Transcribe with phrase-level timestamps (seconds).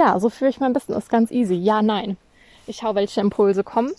[0.00, 1.54] ja, so führe ich mein Business ganz easy.
[1.54, 2.16] Ja, nein.
[2.66, 3.92] Ich schaue, welche Impulse kommen.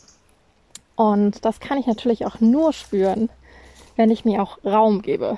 [0.95, 3.29] Und das kann ich natürlich auch nur spüren,
[3.97, 5.37] wenn ich mir auch Raum gebe.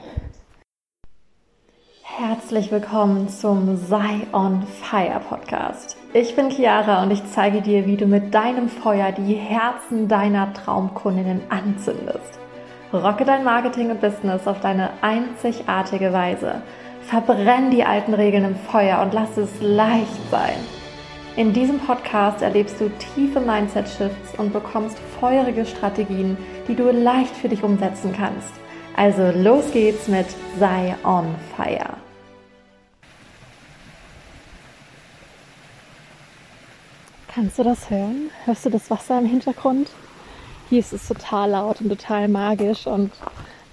[2.02, 5.98] Herzlich willkommen zum Sei on Fire Podcast.
[6.14, 10.54] Ich bin Chiara und ich zeige dir, wie du mit deinem Feuer die Herzen deiner
[10.54, 12.40] Traumkundinnen anzündest.
[12.94, 16.62] Rocke dein Marketing und Business auf deine einzigartige Weise.
[17.06, 20.56] Verbrenn die alten Regeln im Feuer und lass es leicht sein.
[21.36, 26.38] In diesem Podcast erlebst du tiefe Mindset-Shifts und bekommst feurige Strategien,
[26.68, 28.54] die du leicht für dich umsetzen kannst.
[28.96, 30.28] Also los geht's mit
[30.60, 31.98] Sei on Fire.
[37.34, 38.30] Kannst du das hören?
[38.46, 39.90] Hörst du das Wasser im Hintergrund?
[40.70, 43.12] Hier ist es total laut und total magisch und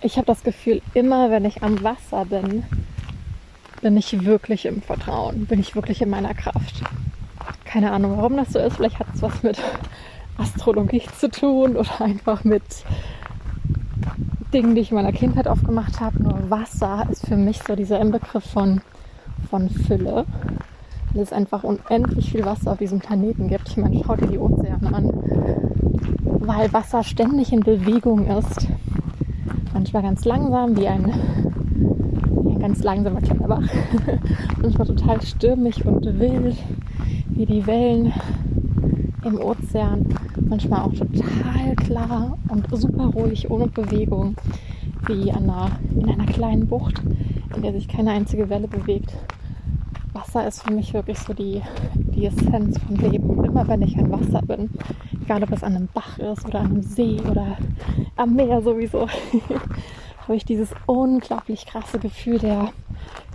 [0.00, 2.64] ich habe das Gefühl, immer wenn ich am Wasser bin,
[3.80, 6.83] bin ich wirklich im Vertrauen, bin ich wirklich in meiner Kraft.
[7.65, 8.77] Keine Ahnung, warum das so ist.
[8.77, 9.59] Vielleicht hat es was mit
[10.39, 12.62] Astrologie zu tun oder einfach mit
[14.53, 16.22] Dingen, die ich in meiner Kindheit aufgemacht habe.
[16.22, 18.81] Nur Wasser ist für mich so dieser Inbegriff von,
[19.48, 20.27] von Fülle.
[21.12, 23.69] Weil es einfach unendlich viel Wasser auf diesem Planeten gibt.
[23.69, 25.11] Ich meine, schau dir die Ozeane an.
[26.25, 28.67] Weil Wasser ständig in Bewegung ist.
[29.72, 31.50] Manchmal ganz langsam, wie ein
[32.61, 33.62] ganz langsamer kleiner Bach.
[34.61, 36.56] Manchmal total stürmig und wild,
[37.30, 38.12] wie die Wellen
[39.25, 40.06] im Ozean.
[40.48, 44.36] Manchmal auch total klar und super ruhig, ohne Bewegung,
[45.06, 47.03] wie einer, in einer kleinen Bucht,
[47.55, 49.14] in der sich keine einzige Welle bewegt.
[50.12, 51.62] Wasser ist für mich wirklich so die,
[51.94, 53.31] die Essenz von Leben.
[53.31, 54.70] Und immer wenn ich an Wasser bin,
[55.22, 57.56] egal ob es an einem Bach ist oder an einem See oder
[58.16, 59.06] am Meer sowieso,
[60.31, 62.69] habe ich dieses unglaublich krasse Gefühl der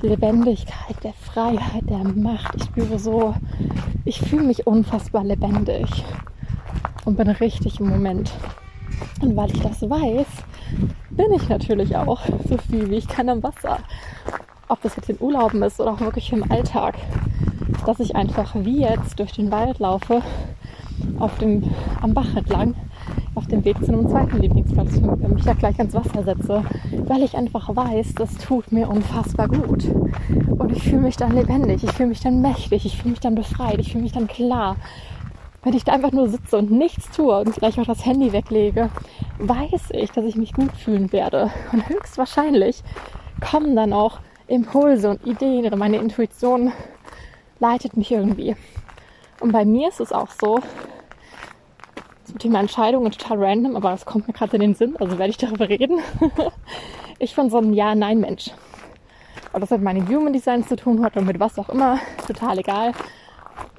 [0.01, 2.55] Lebendigkeit, der Freiheit, der Macht.
[2.55, 3.35] Ich spüre so,
[4.05, 6.05] ich fühle mich unfassbar lebendig
[7.03, 8.31] und bin richtig im Moment.
[9.21, 10.25] Und weil ich das weiß,
[11.09, 13.79] bin ich natürlich auch so viel wie ich kann am Wasser.
[14.69, 16.95] Ob das jetzt in Urlauben ist oder auch wirklich im Alltag.
[17.85, 20.21] Dass ich einfach wie jetzt durch den Wald laufe,
[21.19, 21.69] auf dem,
[22.01, 22.73] am Bach entlang,
[23.35, 26.63] auf dem Weg zu einem zweiten Lieblingsplatz für mich, da gleich ans Wasser setze,
[27.05, 29.85] weil ich einfach weiß, das tut mir unfassbar gut.
[30.57, 33.35] Und ich fühle mich dann lebendig, ich fühle mich dann mächtig, ich fühle mich dann
[33.35, 34.77] befreit, ich fühle mich dann klar.
[35.63, 38.89] Wenn ich da einfach nur sitze und nichts tue und gleich auch das Handy weglege,
[39.39, 41.49] weiß ich, dass ich mich gut fühlen werde.
[41.71, 42.83] Und höchstwahrscheinlich
[43.41, 46.71] kommen dann auch Impulse und Ideen oder meine Intuition
[47.59, 48.55] leitet mich irgendwie.
[49.41, 50.59] Und bei mir ist es auch so,
[52.35, 55.29] zum Thema Entscheidungen total random, aber das kommt mir gerade in den Sinn, also werde
[55.29, 56.01] ich darüber reden.
[57.19, 58.51] ich bin so ein Ja-Nein-Mensch.
[59.53, 61.97] Ob das mit meinem Human Design zu tun hat oder mit was auch immer,
[62.27, 62.91] total egal.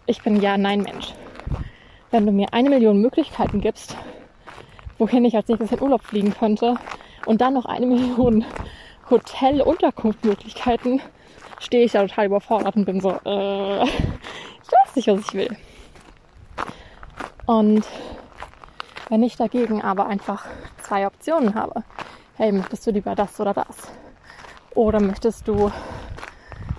[0.07, 1.13] Ich bin ein Ja-Nein-Mensch.
[2.11, 3.95] Wenn du mir eine Million Möglichkeiten gibst,
[4.97, 6.77] wohin ich als nächstes in Urlaub fliegen könnte
[7.27, 8.47] und dann noch eine Million
[9.11, 11.03] Hotel-Unterkunftmöglichkeiten,
[11.59, 15.55] stehe ich da total überfordert und bin so, äh, ich weiß nicht, was ich will.
[17.45, 17.85] Und
[19.09, 20.47] wenn ich dagegen aber einfach
[20.83, 21.85] zwei Optionen habe,
[22.37, 23.89] hey, möchtest du lieber das oder das?
[24.75, 25.71] Oder möchtest du,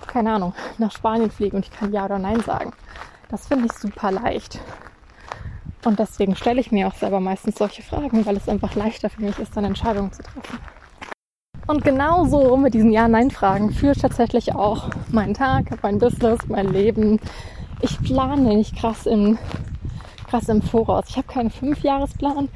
[0.06, 2.72] keine Ahnung, nach Spanien fliegen und ich kann Ja oder Nein sagen?
[3.28, 4.60] Das finde ich super leicht.
[5.84, 9.22] Und deswegen stelle ich mir auch selber meistens solche Fragen, weil es einfach leichter für
[9.22, 10.58] mich ist, dann Entscheidungen zu treffen.
[11.66, 17.20] Und genau so mit diesen Ja-Nein-Fragen führt tatsächlich auch mein Tag, mein Business, mein Leben.
[17.80, 19.38] Ich plane nicht krass in
[20.28, 21.06] krass im Voraus.
[21.08, 22.48] Ich habe keinen Fünfjahresplan.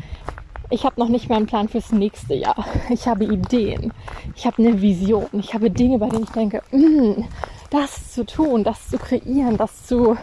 [0.71, 2.65] Ich habe noch nicht mal einen Plan fürs nächste Jahr.
[2.91, 3.93] Ich habe Ideen.
[4.37, 5.29] Ich habe eine Vision.
[5.33, 7.25] Ich habe Dinge, bei denen ich denke, mm,
[7.71, 10.17] das zu tun, das zu kreieren, das zu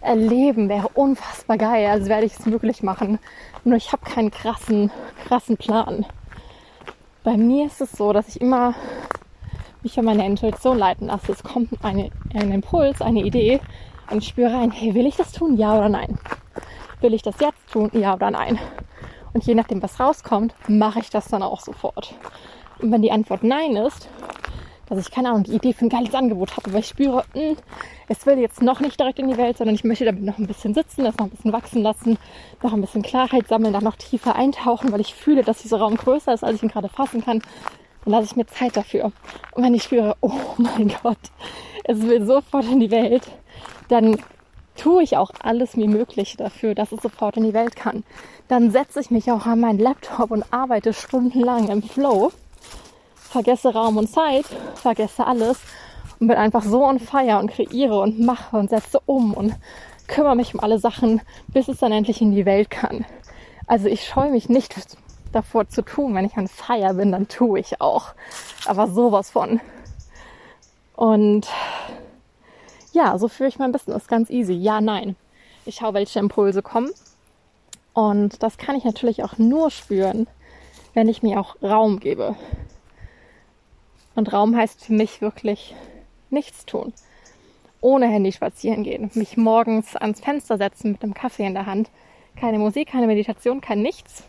[0.00, 1.86] erleben, wäre unfassbar geil.
[1.86, 3.18] Also werde ich es möglich machen.
[3.64, 4.90] Nur ich habe keinen krassen,
[5.26, 6.06] krassen Plan.
[7.22, 8.74] Bei mir ist es so, dass ich immer
[9.82, 11.32] mich von meiner Intuition leiten lasse.
[11.32, 13.60] Es kommt eine, ein Impuls, eine Idee
[14.10, 15.56] und ich spüre rein, hey, will ich das tun?
[15.56, 16.18] Ja oder nein?
[17.00, 17.90] Will ich das jetzt tun?
[17.92, 18.58] Ja oder nein?
[19.32, 22.14] Und je nachdem, was rauskommt, mache ich das dann auch sofort.
[22.80, 24.08] Und wenn die Antwort Nein ist,
[24.86, 27.40] dass ich keine Ahnung, die Idee für ein geiles Angebot habe, weil ich spüre, mh,
[27.40, 27.56] hm,
[28.08, 30.48] es will jetzt noch nicht direkt in die Welt, sondern ich möchte damit noch ein
[30.48, 32.18] bisschen sitzen, das noch ein bisschen wachsen lassen,
[32.62, 35.96] noch ein bisschen Klarheit sammeln, dann noch tiefer eintauchen, weil ich fühle, dass dieser Raum
[35.96, 37.40] größer ist, als ich ihn gerade fassen kann,
[38.04, 39.12] dann lasse ich mir Zeit dafür.
[39.52, 41.18] Und wenn ich spüre, oh mein Gott,
[41.84, 43.30] es will sofort in die Welt,
[43.88, 44.18] dann
[44.76, 48.04] tue ich auch alles mir Mögliche dafür, dass es sofort in die Welt kann.
[48.48, 52.32] Dann setze ich mich auch an meinen Laptop und arbeite stundenlang im Flow,
[53.14, 55.58] vergesse Raum und Zeit, vergesse alles
[56.18, 59.54] und bin einfach so on fire und kreiere und mache und setze um und
[60.06, 63.04] kümmere mich um alle Sachen, bis es dann endlich in die Welt kann.
[63.66, 64.74] Also ich scheue mich nicht
[65.32, 66.14] davor zu tun.
[66.14, 68.14] Wenn ich on fire bin, dann tue ich auch.
[68.66, 69.60] Aber sowas von.
[70.96, 71.48] Und
[72.92, 74.52] ja, so führe ich mein Business ganz easy.
[74.52, 75.16] Ja, nein.
[75.66, 76.90] Ich schaue, welche Impulse kommen.
[77.92, 80.26] Und das kann ich natürlich auch nur spüren,
[80.94, 82.36] wenn ich mir auch Raum gebe.
[84.14, 85.74] Und Raum heißt für mich wirklich
[86.30, 86.92] nichts tun.
[87.80, 91.90] Ohne Handy spazieren gehen, mich morgens ans Fenster setzen mit einem Kaffee in der Hand.
[92.36, 94.24] Keine Musik, keine Meditation, kein nichts.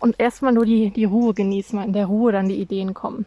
[0.00, 3.26] Und erstmal nur die, die Ruhe genießen, in der Ruhe dann die Ideen kommen.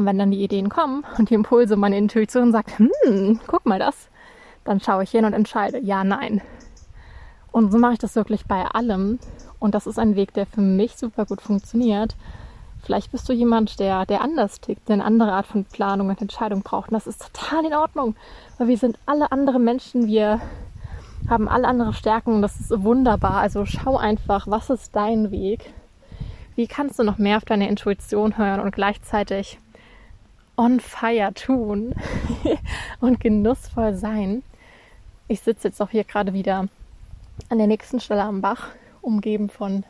[0.00, 3.78] Und wenn dann die Ideen kommen und die Impulse, meine Intuition sagt, hm, guck mal
[3.78, 4.08] das,
[4.64, 6.40] dann schaue ich hin und entscheide, ja, nein.
[7.52, 9.18] Und so mache ich das wirklich bei allem.
[9.58, 12.16] Und das ist ein Weg, der für mich super gut funktioniert.
[12.82, 16.22] Vielleicht bist du jemand, der, der anders tickt, der eine andere Art von Planung und
[16.22, 16.88] Entscheidung braucht.
[16.88, 18.16] Und das ist total in Ordnung,
[18.56, 20.06] weil wir sind alle andere Menschen.
[20.06, 20.40] Wir
[21.28, 23.34] haben alle andere Stärken das ist wunderbar.
[23.34, 25.74] Also schau einfach, was ist dein Weg?
[26.54, 29.58] Wie kannst du noch mehr auf deine Intuition hören und gleichzeitig
[30.60, 31.94] on fire tun
[33.00, 34.42] und genussvoll sein?
[35.26, 36.68] Ich sitze jetzt auch hier gerade wieder
[37.48, 38.68] an der nächsten Stelle am Bach,
[39.00, 39.84] umgeben von,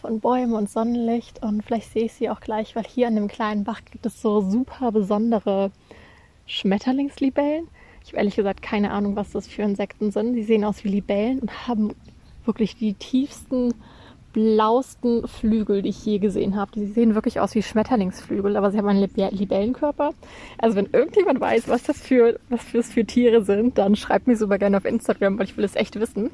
[0.00, 1.42] von Bäumen und Sonnenlicht.
[1.42, 4.22] Und vielleicht sehe ich sie auch gleich, weil hier an dem kleinen Bach gibt es
[4.22, 5.72] so super besondere
[6.46, 7.66] Schmetterlingslibellen.
[8.04, 10.34] Ich habe ehrlich gesagt keine Ahnung, was das für Insekten sind.
[10.34, 11.94] Die sehen aus wie Libellen und haben
[12.44, 13.74] wirklich die tiefsten,
[14.32, 16.72] blausten Flügel, die ich je gesehen habe.
[16.72, 20.14] Die sehen wirklich aus wie Schmetterlingsflügel, aber sie haben einen Libellenkörper.
[20.58, 24.36] Also wenn irgendjemand weiß, was das für, was das für Tiere sind, dann schreibt mir
[24.36, 26.30] super gerne auf Instagram, weil ich will es echt wissen.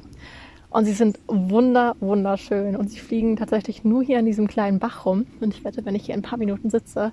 [0.69, 2.75] Und sie sind wunder, wunderschön.
[2.75, 5.25] Und sie fliegen tatsächlich nur hier an diesem kleinen Bach rum.
[5.41, 7.11] Und ich wette, wenn ich hier ein paar Minuten sitze,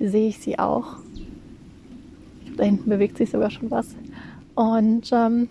[0.00, 0.96] sehe ich sie auch.
[2.56, 3.94] Da hinten bewegt sich sogar schon was.
[4.54, 5.48] Und ähm,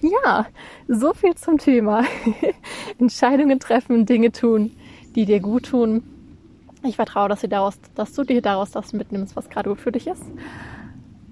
[0.00, 0.46] ja,
[0.88, 2.04] so viel zum Thema.
[2.98, 4.72] Entscheidungen treffen, Dinge tun,
[5.14, 6.02] die dir gut tun.
[6.84, 10.06] Ich vertraue, dass, daraus, dass du dir daraus das mitnimmst, was gerade gut für dich
[10.06, 10.24] ist.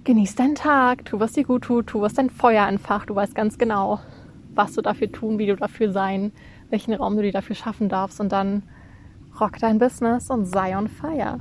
[0.04, 3.10] Genieß deinen Tag, tu, was dir gut tut, tu, was dein Feuer entfacht.
[3.10, 4.00] Du weißt ganz genau,
[4.54, 6.32] was du dafür tun, wie du dafür sein,
[6.70, 8.20] welchen Raum du dir dafür schaffen darfst.
[8.20, 8.64] Und dann
[9.40, 11.40] rock dein Business und sei on fire.